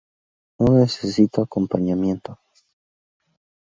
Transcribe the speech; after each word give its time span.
No 0.57 0.73
necesitó 0.79 1.43
acompañamiento. 1.43 2.39